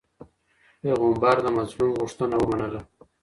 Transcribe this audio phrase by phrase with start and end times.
[0.81, 2.81] پيغمبر د مظلوم غوښتنه ومنله.